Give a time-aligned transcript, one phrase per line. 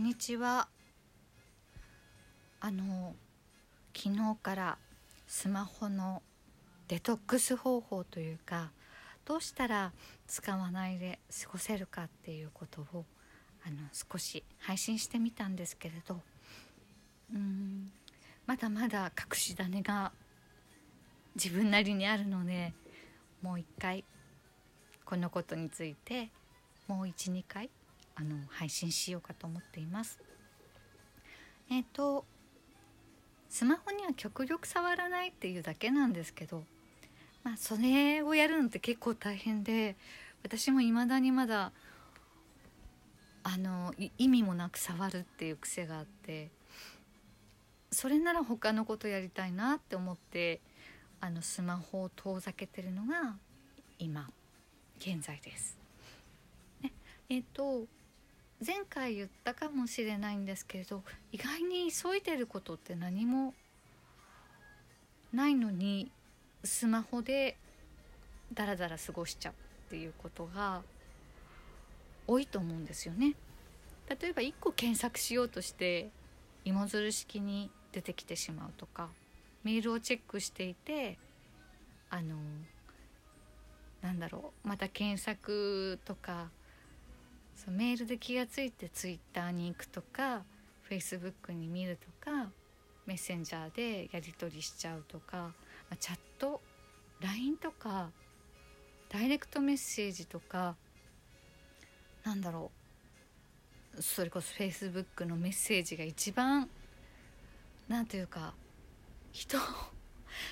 [0.00, 0.66] んにちは。
[2.58, 3.14] あの
[3.94, 4.78] 昨日から
[5.26, 6.22] スマホの
[6.88, 8.70] デトックス方法というか
[9.26, 9.92] どうしたら
[10.26, 13.04] 使わないで過ごせるかっていうことを
[13.66, 16.20] あの少し配信してみたんですけれど
[17.34, 17.90] うん
[18.46, 20.12] まだまだ隠し種が
[21.34, 22.72] 自分なりにあるので
[23.42, 24.04] もう一回
[25.04, 26.30] このことについて
[26.88, 27.68] もう12回
[28.20, 30.20] あの配信しようかと思っています。
[31.70, 32.26] えっ、ー、と
[33.48, 36.62] スマホには極力触らないっていうだけなんですけど
[37.42, 39.96] まあそれをやるのって結構大変で
[40.42, 41.72] 私も未だにまだ
[43.42, 46.50] あの意味もなく触るっていう癖があって
[47.90, 50.60] それなら他のことやりたいなって思って
[51.20, 53.36] あのスマホを遠ざけてるのが
[53.98, 54.28] 今
[54.98, 55.78] 現在です。
[56.82, 56.92] ね、
[57.30, 57.86] えっ、ー、と
[58.64, 63.54] 前回言ったかもしれないんですけれど意外に急いでることって何も
[65.32, 66.10] ないのに
[66.62, 67.56] スマホで
[68.52, 69.56] ダラダラ過ごしちゃうっ
[69.90, 70.82] ていうことが
[72.26, 73.34] 多いと思うんですよね。
[74.08, 76.10] 例えば1個検索しようとして
[76.64, 79.08] 芋づる式に出てきてしまうとか
[79.62, 81.16] メールをチェックしていて
[82.10, 82.36] あの
[84.02, 86.50] なんだろうまた検索とか
[87.62, 90.44] そうメールで気が付いてツイッターに行くとか
[90.80, 92.50] フェイスブックに見るとか
[93.04, 95.52] メッセンジャーでやり取りしちゃうとか、
[95.90, 96.62] ま、チャット
[97.20, 98.08] LINE とか
[99.10, 100.74] ダイレクトメッセージとか
[102.24, 102.70] なんだろ
[103.98, 106.70] うそれこそフェイスブックのメッセージが一番
[107.88, 108.54] なんというか
[109.32, 109.60] 人を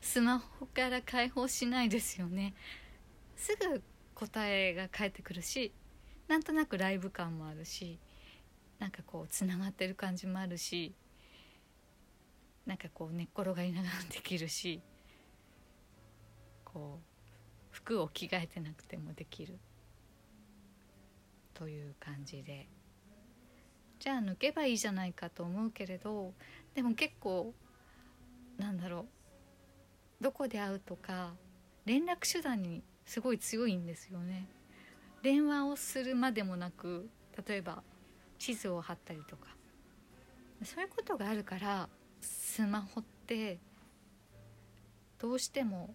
[0.00, 2.54] スマホから解放しないですよね。
[3.36, 3.82] すぐ
[4.14, 5.72] 答えが返ってくるし
[6.28, 7.98] なんとなくライブ感もあるし
[8.78, 10.94] なんかこうつながってる感じもあるし
[12.66, 14.80] なんかこう寝っ転がりながらできるし
[16.64, 17.14] こう
[17.70, 19.58] 服を着替えてなくてもできる
[21.52, 22.68] という感じで
[24.00, 26.32] じゃあ抜けばいいじゃないかと思うけれど
[26.74, 27.54] でも結構
[28.58, 29.06] なんだろ
[30.20, 31.34] うどこで会うとか
[31.84, 34.46] 連絡手段にすごい強いんですよね。
[35.24, 37.08] 電話をするまでもなく
[37.48, 37.82] 例えば
[38.38, 39.46] 地図を貼ったりとか
[40.62, 41.88] そういうことがあるから
[42.20, 43.58] スマホって
[45.18, 45.94] どうしても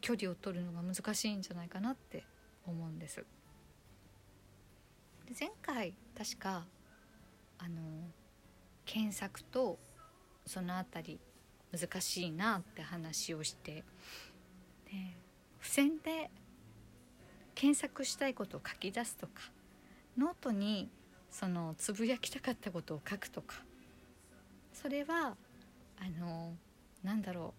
[0.00, 2.24] 距離を取るのが難しいんじゃないかなって
[2.66, 3.16] 思うんです。
[3.16, 3.24] で
[5.38, 6.64] 前回確か
[7.58, 7.74] あの
[8.86, 9.78] 検索と
[10.46, 11.18] その辺
[11.72, 13.84] り難しいなって話をして
[14.86, 15.18] で
[15.60, 16.30] 付箋で
[17.56, 19.32] 検索したいことを書き出すとか
[20.16, 20.90] ノートに
[21.30, 23.56] そのつぶやきたかったことを書くとか
[24.74, 25.36] それは
[25.98, 26.52] あの
[27.02, 27.54] なんだろ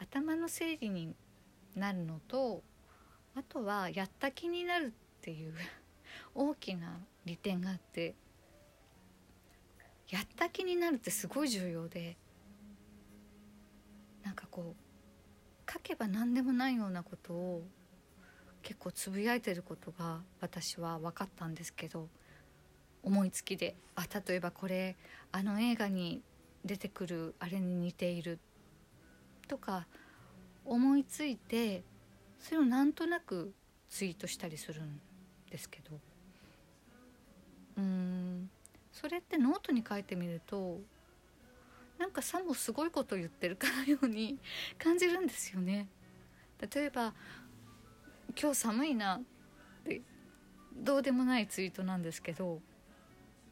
[0.00, 1.14] う頭の整理に
[1.76, 2.62] なるのと
[3.36, 5.54] あとはやった気になるっていう
[6.34, 8.16] 大きな利点があって
[10.08, 12.16] やった気になるってすごい重要で
[14.24, 17.64] なんかこう書けば何でもないようなことを
[18.62, 22.08] 結構つぶやいてることが私は分かったんですけど
[23.02, 24.96] 思いつきであ例えばこれ
[25.32, 26.20] あの映画に
[26.64, 28.38] 出てくるあれに似ている
[29.48, 29.86] とか
[30.64, 31.82] 思いついて
[32.38, 33.52] それをなんとなく
[33.88, 35.00] ツイートしたりするん
[35.50, 35.98] ですけど
[37.78, 38.50] うん
[38.92, 40.78] それってノートに書いてみると
[41.98, 44.38] なんかさもすごいこと言ってるかのように
[44.78, 45.86] 感じるんですよね。
[46.74, 47.12] 例えば
[48.38, 49.22] 今日寒いなっ
[49.84, 50.02] て
[50.76, 52.60] どうでもないツイートなんですけど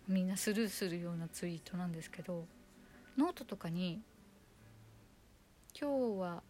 [0.06, 2.46] みんなスルーするようなツイートなんですけど
[3.16, 4.00] ノートとかに
[5.78, 6.42] 「今日は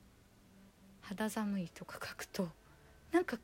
[1.01, 2.49] 肌寒い」とか書くと
[3.13, 3.39] なんか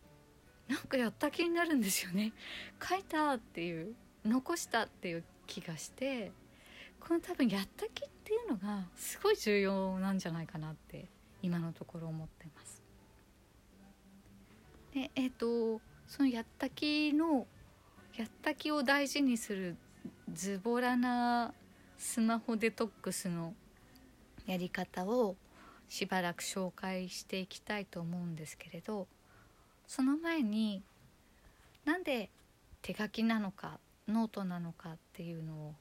[0.68, 2.32] なんかやった気になるんですよね。
[2.82, 3.94] 書いたっていう
[4.24, 6.32] 残したっていう気がして
[7.00, 11.08] この多分やった気っていうのがすごい重要なんじゃないかなって
[11.42, 12.73] 今のところ思ってます。
[14.94, 17.46] でえっ、ー、とそのやった気の
[18.16, 19.76] やった気を大事にする
[20.32, 21.52] ズボラな
[21.98, 23.54] スマホデトックスの
[24.46, 25.36] やり方を
[25.88, 29.08] しばらく紹介していきたいと思うんですけれど
[29.86, 30.82] その前に
[31.84, 32.30] なんで
[32.82, 35.74] 手書きなのかノートなのかっていうのを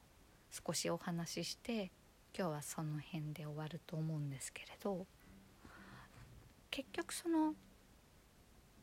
[0.50, 1.92] 少しお話しして
[2.36, 5.06] 今日はその辺で終わると思うんですけれど
[6.70, 7.54] 結局その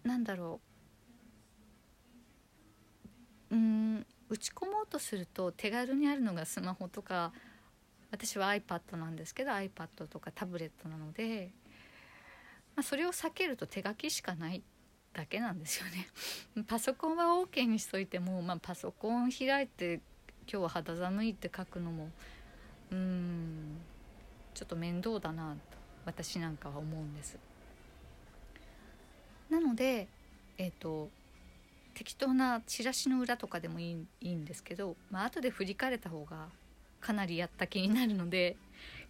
[0.04, 0.60] なんだろ
[3.52, 7.34] ううん打ち込もうとすると手軽にあるのがスマホとか
[8.12, 11.52] 私は iPad なんですけど iPad とかタブレットなので、
[12.76, 14.64] まあ、それを避けると手書きしかない
[15.14, 16.08] だけなんですよね。
[16.68, 19.96] パソコンは OK にしといても、まあ、パソコン開いて
[20.50, 22.10] 今日は肌寒いって書くのも
[22.92, 23.78] うん
[24.54, 27.51] ちょっと面倒だなと私なんかは思うんです。
[29.52, 30.08] なので
[30.58, 31.10] えっ、ー、と
[31.94, 36.48] 適当なチラシの裏とかでもいいいいんですけど、まあ後で振り返れた方が
[37.02, 38.56] かなりやった気になるので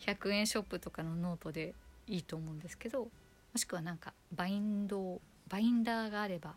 [0.05, 1.73] 100円ショップとかのノートで
[2.07, 3.07] いいと思うんですけども
[3.55, 6.53] しくはなんかバインドバインダーがあれば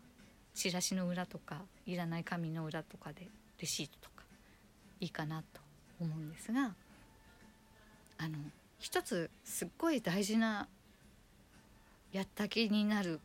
[0.55, 3.27] チラシの裏とかいらない紙の裏とかで
[3.59, 4.23] レシートとか
[5.01, 5.61] いいかなと
[5.99, 6.73] 思うんですが
[8.17, 8.37] あの
[8.79, 10.67] 一つすっごい大事な
[12.13, 13.19] やった気になる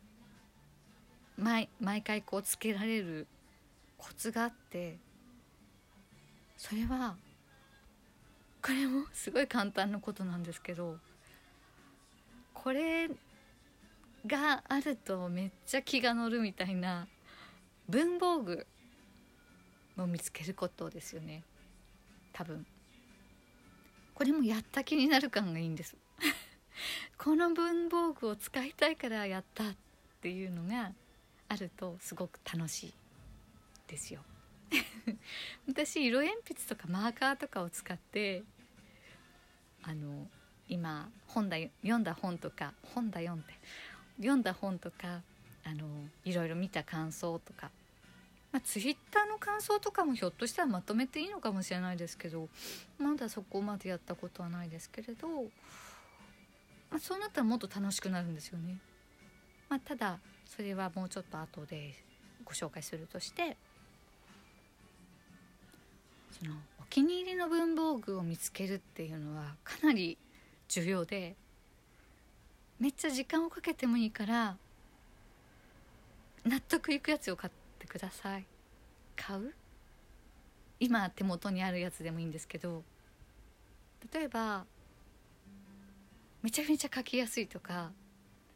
[1.37, 3.27] 毎毎回こうつけられる
[3.97, 4.97] コツがあって
[6.57, 7.15] それは
[8.61, 10.97] これもすごい簡単なことなんですけど
[12.53, 13.09] これ
[14.27, 17.07] があるとめっちゃ気が乗るみたいな
[17.89, 18.67] 文房具
[19.97, 21.43] を見つけることですよね。
[22.33, 22.65] 多分。
[24.13, 25.97] これもやった気になる感がいいんです。
[27.17, 29.75] この文房具を使いたいからやったっ
[30.21, 30.93] ていうのが
[31.51, 32.93] あるとすごく楽しい
[33.85, 34.21] ですよ
[35.67, 38.43] 私色鉛筆とかマーカーとかを使って
[39.83, 40.29] あの
[40.69, 43.53] 今本だ読んだ本とか本だ読んで
[44.15, 45.21] 読んだ本とか
[45.65, 45.85] あの
[46.23, 47.69] いろいろ見た感想とか、
[48.53, 52.47] まあ、ツイッターの感想とかもひょっとしたらまとめていいのかもしれないですけど
[52.97, 55.27] まだそこまでやったことはないですけれど、
[56.89, 58.77] まあ、そうなったらもっと楽しくなるんですよね。
[59.67, 60.19] まあ、ただ
[60.55, 61.93] それはもうちょっと後で
[62.43, 63.55] ご紹介するとして
[66.37, 70.17] そのお気に入りの文房具を見つけるっていうのはかなり
[70.67, 71.35] 重要で
[72.79, 74.57] めっちゃ時間をかけてもいいから
[76.45, 78.45] 納得いくやつを買ってください。
[79.15, 79.53] 買う？
[80.79, 82.83] 今手元にあるやつでもいいんですけど
[84.11, 84.65] 例えば
[86.41, 87.91] めちゃめちゃ書きやすいとか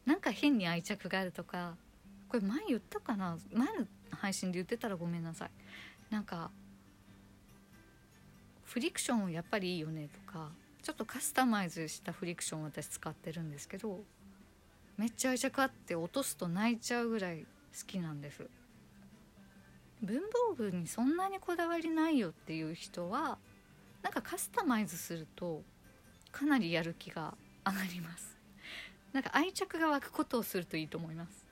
[0.04, 1.76] なんか変に愛着があるとか
[2.36, 3.38] これ前言ったかな？
[3.50, 5.50] 前の配信で言ってたらごめんなさい。
[6.10, 6.50] なんか
[8.64, 10.50] フリクションやっぱりいいよねとか
[10.82, 14.00] ちょっとカスタマイズしたフリクション私使ってるんですけど
[14.98, 17.46] めっちゃ愛着あって落とすと泣いちゃうぐらい好
[17.86, 18.46] きなんです。
[20.02, 23.38] 文房具にそんなにこだわりないよっていう人は
[24.02, 25.62] なんかカスタマイズすると
[26.32, 27.32] かなりやる気が
[27.64, 28.36] 上がります。
[29.14, 31.45] なんか愛着が湧くことをするといいと思います。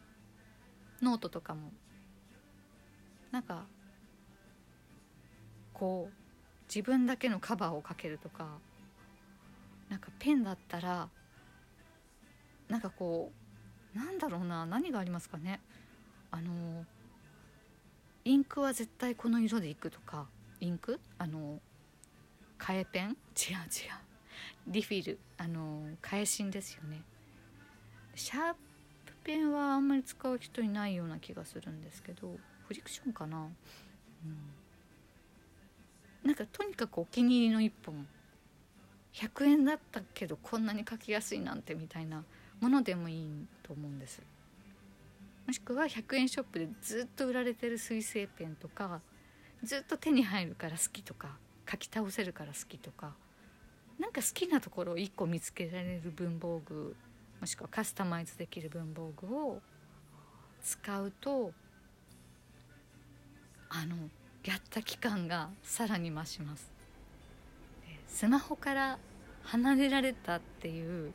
[1.04, 1.70] ノートとかも
[3.30, 3.66] なんか
[5.72, 6.14] こう
[6.68, 8.46] 自分だけのカバーをかけるとか
[9.88, 11.08] なんかペンだったら
[12.68, 13.30] なんかこ
[13.94, 15.60] うなんだろうな何がありますかね。
[16.30, 16.84] あの
[18.24, 20.26] インクは絶対この色でいくとか
[20.60, 20.98] インク？
[21.18, 21.60] あの
[22.58, 23.10] 替えペン？
[23.10, 23.16] 違う違う。
[24.66, 25.18] リフィル。
[25.36, 27.02] あの替え芯ですよね。
[28.14, 28.58] シャープ
[29.24, 32.36] ペンはあんまり使う人いないような気がするんですけど
[32.68, 33.48] フリクションかな、うん、
[36.24, 38.06] なんかとにかくお気に入りの1本
[39.14, 42.24] 100円だったけどこんなに書きやすいなんてみたいな
[42.60, 44.20] ものでもいいと思うんです
[45.46, 49.00] もしくは100円ショップでずっと売られてる水性ペンとか
[49.62, 51.36] ずっと手に入るから好きとか
[51.70, 53.12] 書き倒せるから好きとか
[53.98, 56.96] なんか好きなところを1個見つけられる文房具
[57.40, 59.60] もしくはカスタマイズできる文房具を
[60.62, 61.52] 使うと
[63.68, 63.96] あの
[64.44, 66.72] やった期間がさらに増します。
[68.06, 68.98] スマホから
[69.42, 71.12] 離れられたっていう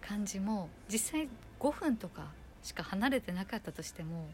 [0.00, 1.28] 感じも実際
[1.60, 2.26] 5分とか
[2.62, 4.28] しか離れてなかったとしても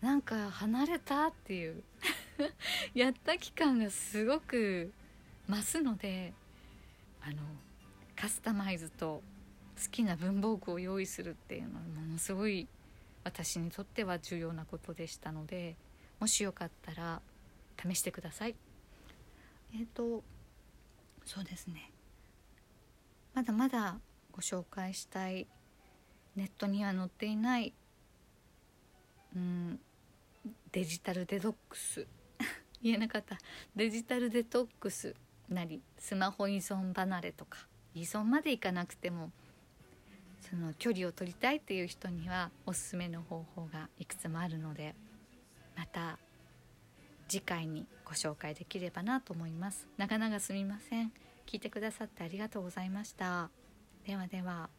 [0.00, 1.82] なんか離れたっていう
[2.94, 4.92] やった期間がすごく
[5.48, 6.32] 増すので
[7.20, 7.42] あの
[8.20, 9.22] カスタマイズと
[9.80, 12.66] 好きな文房具を用意するっていうのはものすごい
[13.22, 15.76] 私にとっては重要なことでしたので
[16.18, 17.22] もしよかったら
[17.80, 18.56] 試してください。
[19.72, 20.24] えっ、ー、と
[21.24, 21.92] そうですね。
[23.34, 24.00] まだまだ
[24.32, 25.46] ご紹介したい
[26.34, 27.72] ネットには載っていない
[29.36, 29.78] うん
[30.72, 32.04] デジタルデトックス。
[32.82, 33.38] 言えなかった。
[33.76, 35.14] デジタルデトックス
[35.48, 37.68] なりスマホ依存離れとか。
[37.98, 39.30] 依存までいかなくても
[40.48, 44.94] その距離を取りたいっていう人にはおすすめの方法がいくつもあるので
[45.76, 46.18] また
[47.28, 49.86] 次回にご紹介できればなと思います。
[49.98, 51.12] 長々すみません。
[51.46, 53.50] 聞いてくださってありがとうございました。
[54.06, 54.70] ではでは。